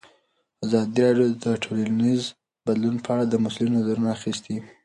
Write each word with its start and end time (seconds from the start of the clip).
ازادي 0.65 0.99
راډیو 1.05 1.27
د 1.43 1.45
ټولنیز 1.63 2.21
بدلون 2.65 2.95
په 3.03 3.09
اړه 3.13 3.23
د 3.27 3.35
مسؤلینو 3.43 3.77
نظرونه 3.79 4.09
اخیستي. 4.17 4.57